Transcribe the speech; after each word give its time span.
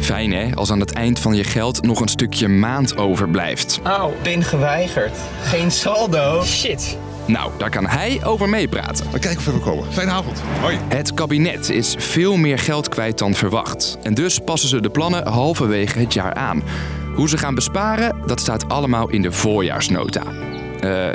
Fijn 0.00 0.32
hè, 0.32 0.54
als 0.54 0.70
aan 0.70 0.80
het 0.80 0.92
eind 0.92 1.18
van 1.18 1.34
je 1.34 1.44
geld 1.44 1.82
nog 1.82 2.00
een 2.00 2.08
stukje 2.08 2.48
maand 2.48 2.96
overblijft. 2.96 3.80
Auw, 3.82 4.12
pin 4.22 4.42
geweigerd. 4.42 5.16
Geen 5.42 5.70
saldo. 5.70 6.42
Shit. 6.44 6.96
Nou, 7.26 7.50
daar 7.58 7.70
kan 7.70 7.86
hij 7.86 8.20
over 8.24 8.48
meepraten. 8.48 9.06
Maar 9.10 9.20
kijk 9.20 9.38
of 9.38 9.44
we 9.44 9.58
komen. 9.58 9.92
Fijne 9.92 10.10
avond. 10.10 10.42
Hoi. 10.60 10.78
Het 10.88 11.14
kabinet 11.14 11.70
is 11.70 11.94
veel 11.98 12.36
meer 12.36 12.58
geld 12.58 12.88
kwijt 12.88 13.18
dan 13.18 13.34
verwacht. 13.34 13.98
En 14.02 14.14
dus 14.14 14.38
passen 14.38 14.68
ze 14.68 14.80
de 14.80 14.90
plannen 14.90 15.28
halverwege 15.28 15.98
het 15.98 16.12
jaar 16.12 16.34
aan. 16.34 16.62
Hoe 17.14 17.28
ze 17.28 17.38
gaan 17.38 17.54
besparen, 17.54 18.16
dat 18.26 18.40
staat 18.40 18.68
allemaal 18.68 19.08
in 19.08 19.22
de 19.22 19.32
voorjaarsnota. 19.32 20.22
Eh, 20.80 21.12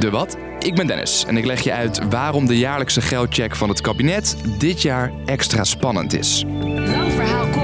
de 0.00 0.08
wat? 0.10 0.36
Ik 0.58 0.74
ben 0.74 0.86
Dennis 0.86 1.24
en 1.26 1.36
ik 1.36 1.44
leg 1.44 1.60
je 1.60 1.72
uit 1.72 2.00
waarom 2.10 2.46
de 2.46 2.58
jaarlijkse 2.58 3.00
geldcheck 3.00 3.56
van 3.56 3.68
het 3.68 3.80
kabinet 3.80 4.36
dit 4.58 4.82
jaar 4.82 5.12
extra 5.24 5.64
spannend 5.64 6.18
is. 6.18 6.44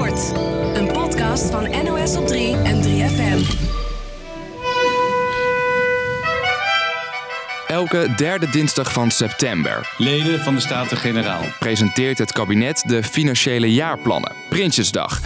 Een 0.09 0.91
podcast 0.91 1.43
van 1.43 1.69
NOS 1.83 2.15
op 2.15 2.27
3 2.27 2.55
en 2.55 2.81
3FM. 2.81 3.67
Elke 7.67 8.13
derde 8.15 8.49
dinsdag 8.49 8.93
van 8.93 9.11
september 9.11 9.93
Leden 9.97 10.39
van 10.39 10.55
de 10.55 10.61
Staten-Generaal. 10.61 11.41
presenteert 11.59 12.17
het 12.17 12.31
kabinet 12.31 12.83
de 12.87 13.03
financiële 13.03 13.73
jaarplannen. 13.73 14.31
Prinsjesdag. 14.49 15.21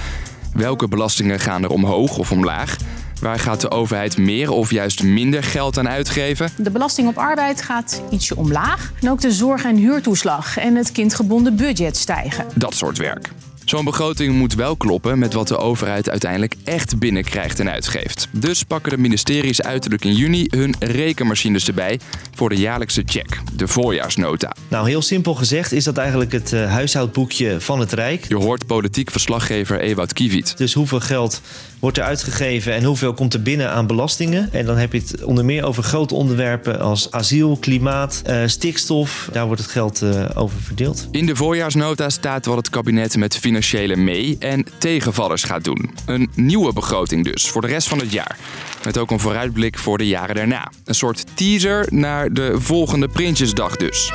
Welke 0.54 0.88
belastingen 0.88 1.40
gaan 1.40 1.64
er 1.64 1.70
omhoog 1.70 2.18
of 2.18 2.32
omlaag? 2.32 2.78
Waar 3.22 3.40
gaat 3.40 3.62
de 3.62 3.72
overheid 3.72 4.18
meer 4.18 4.52
of 4.52 4.72
juist 4.72 5.04
minder 5.04 5.44
geld 5.44 5.78
aan 5.78 5.90
uitgeven? 5.90 6.50
De 6.58 6.72
belasting 6.72 7.08
op 7.08 7.18
arbeid 7.18 7.62
gaat 7.62 8.02
ietsje 8.10 8.36
omlaag. 8.36 8.92
En 9.02 9.10
ook 9.10 9.22
de 9.22 9.32
zorg- 9.32 9.66
en 9.66 9.76
huurtoeslag 9.76 10.58
en 10.58 10.76
het 10.76 10.92
kindgebonden 10.92 11.56
budget 11.56 11.98
stijgen. 11.98 12.46
Dat 12.56 12.76
soort 12.76 12.98
werk. 12.98 13.32
Zo'n 13.66 13.86
begroting 13.86 14.36
moet 14.36 14.56
wel 14.56 14.76
kloppen 14.76 15.20
met 15.20 15.34
wat 15.34 15.48
de 15.48 15.58
overheid 15.58 16.10
uiteindelijk 16.10 16.56
echt 16.64 17.00
binnenkrijgt 17.00 17.60
en 17.60 17.72
uitgeeft. 17.72 18.28
Dus 18.32 18.64
pakken 18.64 18.92
de 18.92 18.98
ministeries 18.98 19.62
uiterlijk 19.62 20.06
in 20.06 20.14
juni 20.14 20.48
hun 20.50 20.76
rekenmachines 20.80 21.68
erbij 21.68 22.00
voor 22.36 22.50
de 22.50 22.56
jaarlijkse 22.56 23.04
check, 23.06 23.42
de 23.54 23.68
voorjaarsnota. 23.68 24.56
Nou, 24.68 24.88
heel 24.88 25.02
simpel 25.02 25.36
gezegd 25.36 25.72
is 25.72 25.84
dat 25.84 25.98
eigenlijk 25.98 26.32
het 26.32 26.54
eh, 26.54 26.72
huishoudboekje 26.72 27.62
van 27.62 27.80
het 27.80 27.94
Rijk. 27.94 28.26
Je 28.28 28.36
hoort 28.36 28.66
politiek 28.66 29.12
verslaggever 29.12 29.80
Ewout 29.80 30.14
Kiewiet. 30.14 30.58
Dus 30.58 30.74
hoeveel 30.74 31.00
geld 31.00 31.42
wordt 31.80 31.98
er 31.98 32.04
uitgegeven 32.04 32.74
en 32.74 32.84
hoeveel 32.84 33.14
komt 33.14 33.34
er 33.34 33.42
binnen 33.42 33.72
aan 33.72 33.88
belastingen? 33.88 34.50
En 34.52 34.66
dan 34.66 34.78
heb 34.78 34.94
je 34.94 35.00
het 35.00 35.24
onder 35.24 35.46
meer 35.46 35.64
over 35.64 35.84
grote 35.84 36.16
onderwerpen 36.16 36.80
als 36.80 37.12
asiel, 37.12 37.58
klimaat, 37.58 38.22
eh, 38.26 38.42
stikstof. 38.46 39.30
Daar 39.32 39.46
wordt 39.46 39.62
het 39.62 39.72
geld 39.72 40.02
eh, 40.02 40.30
over 40.34 40.62
verdeeld. 40.62 41.08
In 41.12 41.26
de 41.26 41.36
voorjaarsnota 41.36 42.10
staat 42.10 42.46
wat 42.46 42.58
het 42.58 42.70
kabinet 42.70 43.18
met 43.18 43.38
financiële 43.54 43.96
mee- 43.96 44.36
en 44.40 44.66
tegenvallers 44.78 45.44
gaat 45.44 45.64
doen. 45.64 45.92
Een 46.06 46.30
nieuwe 46.36 46.74
begroting 46.74 47.24
dus, 47.24 47.50
voor 47.50 47.62
de 47.62 47.68
rest 47.68 47.88
van 47.88 48.00
het 48.00 48.12
jaar. 48.12 48.38
Met 48.86 48.98
ook 48.98 49.12
een 49.12 49.20
vooruitblik 49.20 49.78
voor 49.78 49.98
de 49.98 50.08
jaren 50.08 50.36
daarna. 50.36 50.72
Een 50.86 50.96
soort 50.96 51.38
teaser 51.38 51.88
naar 51.90 52.34
de 52.34 52.62
volgende 52.62 53.08
Prinsjesdag 53.08 53.76
dus. 53.76 54.12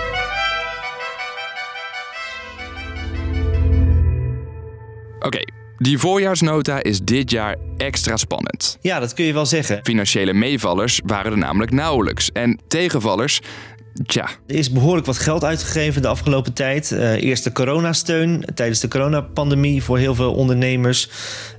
Oké, 5.21 5.41
die 5.77 5.99
voorjaarsnota 5.99 6.83
is 6.83 7.01
dit 7.01 7.31
jaar 7.31 7.57
extra 7.77 8.17
spannend. 8.17 8.79
Ja, 8.81 9.01
dat 9.01 9.15
kun 9.15 9.25
je 9.25 9.33
wel 9.33 9.47
zeggen. 9.47 9.81
Financiële 9.83 10.33
meevallers 10.33 11.01
waren 11.05 11.33
er 11.33 11.39
namelijk 11.39 11.73
nauwelijks. 11.73 12.33
En 12.33 12.59
tegenvallers, 12.69 13.41
tja, 14.07 14.29
Er 14.47 14.55
is 14.55 14.73
behoorlijk 14.73 15.07
wat 15.07 15.19
geld 15.19 15.45
uitgegeven 15.45 16.03
de 16.03 16.09
afgelopen 16.09 16.53
tijd. 16.53 16.93
Eh, 16.93 17.23
eerst 17.23 17.45
de 17.45 17.53
coronasteun 17.53 18.45
tijdens 18.55 18.81
de 18.81 18.89
coronapandemie 18.89 19.83
voor 19.83 19.99
heel 19.99 20.15
veel 20.15 20.33
ondernemers. 20.33 21.11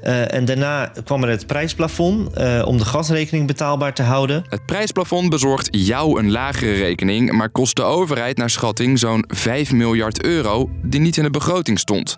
Eh, 0.01 0.33
en 0.33 0.45
daarna 0.45 0.91
kwam 1.03 1.23
er 1.23 1.29
het 1.29 1.47
prijsplafond 1.47 2.33
eh, 2.33 2.63
om 2.65 2.77
de 2.77 2.85
gasrekening 2.85 3.47
betaalbaar 3.47 3.93
te 3.93 4.03
houden. 4.03 4.43
Het 4.49 4.65
prijsplafond 4.65 5.29
bezorgt 5.29 5.67
jou 5.71 6.19
een 6.19 6.31
lagere 6.31 6.73
rekening, 6.73 7.31
maar 7.31 7.49
kost 7.49 7.75
de 7.75 7.83
overheid 7.83 8.37
naar 8.37 8.49
schatting 8.49 8.99
zo'n 8.99 9.23
5 9.27 9.71
miljard 9.71 10.23
euro 10.23 10.69
die 10.83 10.99
niet 10.99 11.17
in 11.17 11.23
de 11.23 11.29
begroting 11.29 11.79
stond. 11.79 12.15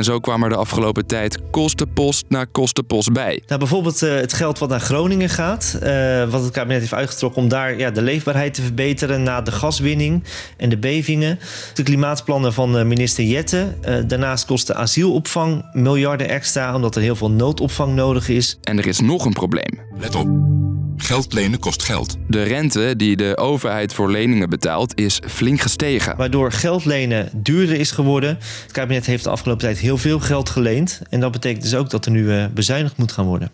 En 0.00 0.06
zo 0.06 0.18
kwam 0.18 0.42
er 0.42 0.48
de 0.48 0.56
afgelopen 0.56 1.06
tijd 1.06 1.38
kostenpost 1.50 2.24
na 2.28 2.44
kostenpost 2.44 3.12
bij. 3.12 3.42
Nou, 3.46 3.58
bijvoorbeeld 3.58 4.02
eh, 4.02 4.14
het 4.14 4.32
geld 4.32 4.58
wat 4.58 4.68
naar 4.68 4.80
Groningen 4.80 5.28
gaat, 5.28 5.78
eh, 5.82 6.30
wat 6.30 6.42
het 6.42 6.50
kabinet 6.52 6.80
heeft 6.80 6.94
uitgetrokken 6.94 7.42
om 7.42 7.48
daar 7.48 7.78
ja, 7.78 7.90
de 7.90 8.02
leefbaarheid 8.02 8.54
te 8.54 8.62
verbeteren 8.62 9.22
na 9.22 9.40
de 9.40 9.52
gaswinning 9.52 10.24
en 10.56 10.68
de 10.68 10.78
bevingen. 10.78 11.38
De 11.74 11.82
klimaatplannen 11.82 12.52
van 12.52 12.78
eh, 12.78 12.84
minister 12.84 13.24
Jette. 13.24 13.74
Eh, 13.80 13.94
daarnaast 14.06 14.44
kost 14.44 14.66
de 14.66 14.74
asielopvang 14.74 15.68
miljarden 15.72 16.28
extra, 16.28 16.74
omdat 16.74 16.96
er 16.96 17.02
heel 17.02 17.16
veel 17.16 17.30
noodopvang 17.30 17.94
nodig 17.94 18.28
is. 18.28 18.58
En 18.62 18.78
er 18.78 18.86
is 18.86 19.00
nog 19.00 19.24
een 19.24 19.32
probleem. 19.32 19.80
Let 19.98 20.14
op. 20.14 20.59
Geld 21.02 21.32
lenen 21.32 21.58
kost 21.58 21.82
geld. 21.82 22.16
De 22.28 22.42
rente 22.42 22.94
die 22.96 23.16
de 23.16 23.36
overheid 23.36 23.94
voor 23.94 24.10
leningen 24.10 24.50
betaalt 24.50 24.98
is 24.98 25.20
flink 25.26 25.60
gestegen. 25.60 26.16
Waardoor 26.16 26.52
geld 26.52 26.84
lenen 26.84 27.30
duurder 27.34 27.76
is 27.76 27.90
geworden. 27.90 28.38
Het 28.62 28.72
kabinet 28.72 29.06
heeft 29.06 29.24
de 29.24 29.30
afgelopen 29.30 29.64
tijd 29.64 29.78
heel 29.78 29.98
veel 29.98 30.20
geld 30.20 30.50
geleend. 30.50 31.00
En 31.10 31.20
dat 31.20 31.32
betekent 31.32 31.62
dus 31.62 31.74
ook 31.74 31.90
dat 31.90 32.04
er 32.04 32.10
nu 32.10 32.32
eh, 32.32 32.44
bezuinigd 32.54 32.96
moet 32.96 33.12
gaan 33.12 33.26
worden. 33.26 33.50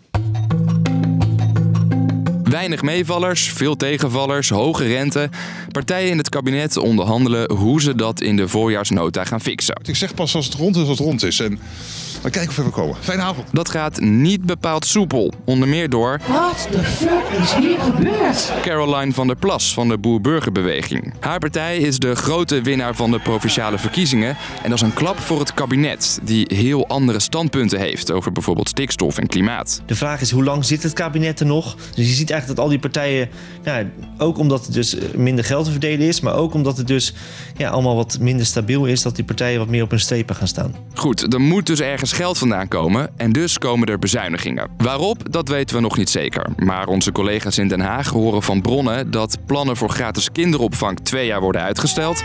Weinig 2.43 2.81
meevallers, 2.81 3.51
veel 3.51 3.75
tegenvallers, 3.75 4.49
hoge 4.49 4.85
rente. 4.87 5.29
Partijen 5.71 6.09
in 6.09 6.17
het 6.17 6.29
kabinet 6.29 6.77
onderhandelen 6.77 7.51
hoe 7.51 7.81
ze 7.81 7.95
dat 7.95 8.21
in 8.21 8.35
de 8.35 8.47
voorjaarsnota 8.47 9.23
gaan 9.23 9.41
fixen. 9.41 9.79
Ik 9.83 9.95
zeg 9.95 10.13
pas 10.13 10.35
als 10.35 10.45
het 10.45 10.53
rond 10.53 10.75
is 10.75 10.81
als 10.81 10.89
het 10.89 10.99
rond 10.99 11.23
is. 11.23 11.39
En 11.39 11.59
maar 12.21 12.31
kijk 12.31 12.49
of 12.49 12.55
we 12.55 12.69
komen. 12.69 12.95
Fijne 12.99 13.21
avond. 13.21 13.47
Dat 13.51 13.69
gaat 13.69 13.99
niet 13.99 14.45
bepaald 14.45 14.85
soepel. 14.85 15.33
Onder 15.45 15.67
meer 15.67 15.89
door 15.89 16.19
Wat 16.27 16.67
de 16.71 16.83
fuck 16.83 17.39
is 17.41 17.53
hier 17.53 17.79
gebeurd? 17.79 18.51
Caroline 18.61 19.13
van 19.13 19.27
der 19.27 19.35
Plas 19.35 19.73
van 19.73 19.87
de 19.87 19.97
Boer-Burgerbeweging. 19.97 21.13
Haar 21.19 21.39
partij 21.39 21.77
is 21.77 21.99
de 21.99 22.15
grote 22.15 22.61
winnaar 22.61 22.95
van 22.95 23.11
de 23.11 23.19
provinciale 23.19 23.77
verkiezingen. 23.77 24.37
En 24.63 24.69
dat 24.69 24.73
is 24.73 24.81
een 24.81 24.93
klap 24.93 25.19
voor 25.19 25.39
het 25.39 25.53
kabinet, 25.53 26.19
die 26.23 26.45
heel 26.53 26.87
andere 26.87 27.19
standpunten 27.19 27.79
heeft 27.79 28.11
over 28.11 28.31
bijvoorbeeld 28.31 28.69
stikstof 28.69 29.17
en 29.17 29.27
klimaat. 29.27 29.81
De 29.85 29.95
vraag 29.95 30.21
is 30.21 30.31
hoe 30.31 30.43
lang 30.43 30.65
zit 30.65 30.83
het 30.83 30.93
kabinet 30.93 31.39
er 31.39 31.45
nog? 31.45 31.75
Dus 31.75 32.07
je 32.07 32.13
ziet 32.13 32.29
eigenlijk 32.29 32.47
dat 32.47 32.59
al 32.59 32.69
die 32.69 32.79
partijen, 32.79 33.29
nou, 33.63 33.87
ook 34.17 34.37
omdat 34.37 34.65
het 34.65 34.73
dus 34.73 34.97
eh, 34.97 35.13
minder 35.15 35.45
geld 35.45 35.65
te 35.65 35.71
verdelen 35.71 36.07
is, 36.07 36.19
maar 36.19 36.35
ook 36.35 36.53
omdat 36.53 36.77
het 36.77 36.87
dus 36.87 37.13
ja, 37.57 37.69
allemaal 37.69 37.95
wat 37.95 38.17
minder 38.19 38.45
stabiel 38.45 38.85
is, 38.85 39.01
dat 39.01 39.15
die 39.15 39.25
partijen 39.25 39.59
wat 39.59 39.67
meer 39.67 39.83
op 39.83 39.89
hun 39.89 39.99
strepen 39.99 40.35
gaan 40.35 40.47
staan. 40.47 40.75
Goed, 40.93 41.33
er 41.33 41.41
moet 41.41 41.65
dus 41.65 41.79
ergens 41.79 42.11
geld 42.17 42.37
vandaan 42.37 42.67
komen 42.67 43.09
en 43.17 43.31
dus 43.31 43.57
komen 43.57 43.87
er 43.87 43.99
bezuinigingen. 43.99 44.69
Waarop, 44.77 45.31
dat 45.31 45.47
weten 45.47 45.75
we 45.75 45.81
nog 45.81 45.97
niet 45.97 46.09
zeker. 46.09 46.45
Maar 46.55 46.87
onze 46.87 47.11
collega's 47.11 47.57
in 47.57 47.67
Den 47.67 47.79
Haag 47.79 48.09
horen 48.09 48.43
van 48.43 48.61
bronnen 48.61 49.11
dat 49.11 49.37
plannen 49.45 49.77
voor 49.77 49.89
gratis 49.89 50.31
kinderopvang 50.31 50.99
twee 50.99 51.25
jaar 51.25 51.41
worden 51.41 51.61
uitgesteld 51.61 52.23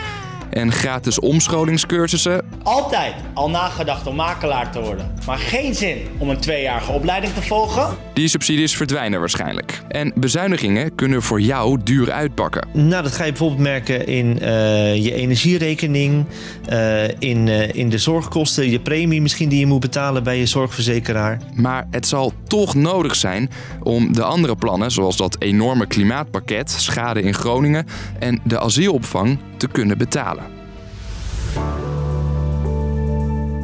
en 0.52 0.72
gratis 0.72 1.20
omscholingscursussen 1.20 2.44
Altijd 2.62 3.14
al 3.34 3.50
nagedacht 3.50 4.06
om 4.06 4.14
makelaar 4.14 4.72
te 4.72 4.80
worden, 4.80 5.14
maar 5.26 5.38
geen 5.38 5.74
zin 5.74 5.98
om 6.18 6.30
een 6.30 6.38
tweejarige 6.38 6.92
opleiding 6.92 7.32
te 7.32 7.42
volgen? 7.42 7.96
Die 8.14 8.28
subsidies 8.28 8.76
verdwijnen 8.76 9.20
waarschijnlijk. 9.20 9.82
En 9.88 10.12
bezuinigingen 10.14 10.94
kunnen 10.94 11.22
voor 11.22 11.40
jou 11.40 11.80
duur 11.82 12.12
uitpakken. 12.12 12.68
Nou, 12.72 13.02
dat 13.02 13.12
ga 13.12 13.24
je 13.24 13.30
bijvoorbeeld 13.30 13.60
merken 13.60 14.06
in 14.06 14.40
eh, 14.40 15.04
je 15.04 15.14
energierekening, 15.14 16.24
eh, 16.66 17.08
in, 17.08 17.48
eh, 17.48 17.74
in 17.74 17.88
de 17.88 17.98
zorgkosten, 17.98 18.70
je 18.70 18.80
premie 18.80 19.22
misschien 19.22 19.48
die 19.48 19.58
je 19.58 19.66
moet 19.66 19.80
betalen 19.80 20.22
bij 20.22 20.38
je 20.38 20.46
zorgverzekeraar. 20.46 21.40
Maar 21.54 21.86
het 21.90 22.06
zal 22.06 22.32
toch 22.46 22.74
nodig 22.74 23.14
zijn 23.14 23.50
om 23.82 24.12
de 24.12 24.22
andere 24.22 24.56
plannen, 24.56 24.90
zoals 24.90 25.16
dat 25.16 25.36
enorme 25.38 25.86
klimaatpakket, 25.86 26.70
schade 26.70 27.22
in 27.22 27.34
Groningen 27.34 27.86
en 28.18 28.40
de 28.44 28.60
asielopvang, 28.60 29.38
te 29.56 29.68
kunnen 29.68 29.98
betalen. 29.98 30.41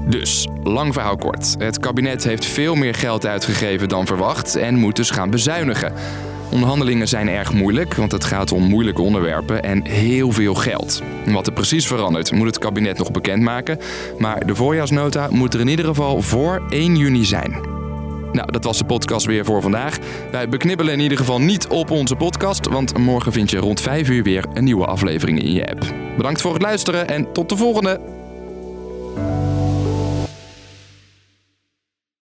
Dus, 0.08 0.48
lang 0.62 0.92
verhaal 0.92 1.16
kort. 1.16 1.54
Het 1.58 1.78
kabinet 1.78 2.24
heeft 2.24 2.44
veel 2.44 2.74
meer 2.74 2.94
geld 2.94 3.26
uitgegeven 3.26 3.88
dan 3.88 4.06
verwacht 4.06 4.56
en 4.56 4.74
moet 4.74 4.96
dus 4.96 5.10
gaan 5.10 5.30
bezuinigen. 5.30 5.92
Onderhandelingen 6.50 7.08
zijn 7.08 7.28
erg 7.28 7.52
moeilijk, 7.52 7.94
want 7.94 8.12
het 8.12 8.24
gaat 8.24 8.52
om 8.52 8.62
moeilijke 8.62 9.02
onderwerpen 9.02 9.62
en 9.62 9.86
heel 9.86 10.32
veel 10.32 10.54
geld. 10.54 11.02
Wat 11.26 11.46
er 11.46 11.52
precies 11.52 11.86
verandert, 11.86 12.32
moet 12.32 12.46
het 12.46 12.58
kabinet 12.58 12.98
nog 12.98 13.10
bekendmaken. 13.10 13.78
Maar 14.18 14.46
de 14.46 14.54
voorjaarsnota 14.54 15.28
moet 15.30 15.54
er 15.54 15.60
in 15.60 15.68
ieder 15.68 15.84
geval 15.84 16.22
voor 16.22 16.62
1 16.68 16.96
juni 16.96 17.24
zijn. 17.24 17.50
Nou, 18.32 18.52
dat 18.52 18.64
was 18.64 18.78
de 18.78 18.84
podcast 18.84 19.26
weer 19.26 19.44
voor 19.44 19.62
vandaag. 19.62 19.98
Wij 20.30 20.48
beknibbelen 20.48 20.92
in 20.92 21.00
ieder 21.00 21.18
geval 21.18 21.40
niet 21.40 21.66
op 21.66 21.90
onze 21.90 22.16
podcast, 22.16 22.68
want 22.68 22.98
morgen 22.98 23.32
vind 23.32 23.50
je 23.50 23.58
rond 23.58 23.80
5 23.80 24.08
uur 24.08 24.22
weer 24.22 24.44
een 24.54 24.64
nieuwe 24.64 24.86
aflevering 24.86 25.42
in 25.42 25.52
je 25.52 25.70
app. 25.70 25.94
Bedankt 26.16 26.40
voor 26.40 26.52
het 26.52 26.62
luisteren 26.62 27.08
en 27.08 27.32
tot 27.32 27.48
de 27.48 27.56
volgende! 27.56 28.17